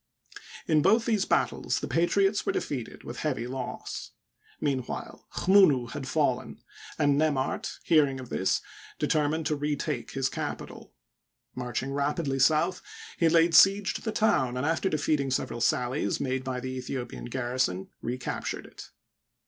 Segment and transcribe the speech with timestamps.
[0.67, 4.09] In both these battles the patriots were defeated with heavy loss.
[4.59, 6.59] Meanwhile Chmunu had fallen,
[6.97, 8.61] and Nemart, hearing of this,
[8.97, 10.95] deter mined to retake his capital.
[11.53, 12.81] Marching rapidly south,
[13.19, 17.25] he laid siege to the town, and, after defeating several sallies made by the Aethiopian
[17.29, 18.89] garrison, recaptured it.